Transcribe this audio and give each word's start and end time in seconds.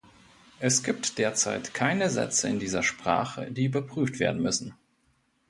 Es 0.59 0.81
gibt 0.81 1.19
derzeit 1.19 1.75
keine 1.75 2.09
Sätze 2.09 2.49
in 2.49 2.57
dieser 2.57 2.81
Sprache, 2.81 3.51
die 3.51 3.65
überprüft 3.65 4.17
werden 4.19 4.41
müssen. 4.41 4.73